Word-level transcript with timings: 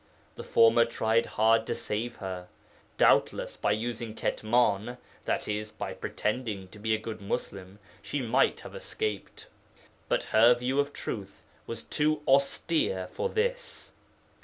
The 0.33 0.43
former 0.43 0.83
tried 0.83 1.27
hard 1.27 1.67
to 1.67 1.75
save 1.75 2.15
her. 2.15 2.47
Doubtless 2.97 3.55
by 3.55 3.73
using 3.73 4.15
Ketman 4.15 4.97
(i.e. 5.27 5.65
by 5.77 5.93
pretending 5.93 6.69
to 6.69 6.79
be 6.79 6.95
a 6.95 6.97
good 6.97 7.21
Muslim) 7.21 7.77
she 8.01 8.19
might 8.19 8.61
have 8.61 8.73
escaped. 8.73 9.47
But 10.09 10.23
her 10.33 10.55
view 10.55 10.79
of 10.79 10.91
truth 10.91 11.43
was 11.67 11.83
too 11.83 12.23
austere 12.27 13.09
for 13.11 13.29
this. 13.29 13.91